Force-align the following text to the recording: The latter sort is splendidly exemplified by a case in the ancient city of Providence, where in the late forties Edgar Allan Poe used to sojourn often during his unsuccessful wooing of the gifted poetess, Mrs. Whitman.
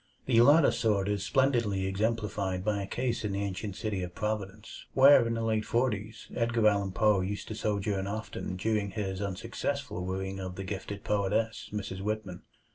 The 0.25 0.41
latter 0.41 0.71
sort 0.71 1.07
is 1.07 1.23
splendidly 1.23 1.85
exemplified 1.85 2.65
by 2.65 2.81
a 2.81 2.87
case 2.87 3.23
in 3.23 3.33
the 3.33 3.43
ancient 3.43 3.75
city 3.75 4.01
of 4.01 4.15
Providence, 4.15 4.87
where 4.95 5.27
in 5.27 5.35
the 5.35 5.43
late 5.43 5.63
forties 5.63 6.27
Edgar 6.35 6.67
Allan 6.69 6.91
Poe 6.91 7.21
used 7.21 7.47
to 7.49 7.53
sojourn 7.53 8.07
often 8.07 8.55
during 8.55 8.89
his 8.89 9.21
unsuccessful 9.21 10.03
wooing 10.03 10.39
of 10.39 10.55
the 10.55 10.63
gifted 10.63 11.03
poetess, 11.03 11.69
Mrs. 11.71 12.01
Whitman. 12.01 12.41